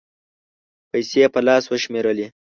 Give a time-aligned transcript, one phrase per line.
[0.91, 2.27] پېسې یې په لاس و شمېرلې